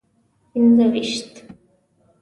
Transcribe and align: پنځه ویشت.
پنځه 0.51 0.85
ویشت. 0.93 1.31